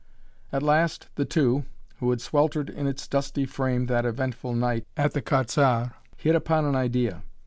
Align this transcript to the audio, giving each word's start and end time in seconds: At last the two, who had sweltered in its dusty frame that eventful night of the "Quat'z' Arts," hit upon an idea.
At 0.51 0.63
last 0.63 1.09
the 1.13 1.25
two, 1.25 1.65
who 1.99 2.09
had 2.09 2.21
sweltered 2.21 2.71
in 2.71 2.87
its 2.87 3.07
dusty 3.07 3.45
frame 3.45 3.85
that 3.85 4.03
eventful 4.03 4.55
night 4.55 4.87
of 4.97 5.13
the 5.13 5.21
"Quat'z' 5.21 5.59
Arts," 5.59 5.93
hit 6.17 6.33
upon 6.33 6.65
an 6.65 6.75
idea. 6.75 7.21